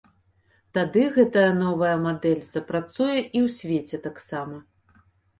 [0.75, 4.57] Тады гэтая новая мадэль запрацуе і ў свеце таксама.